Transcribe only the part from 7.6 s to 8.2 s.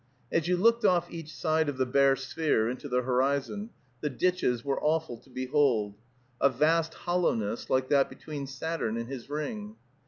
like that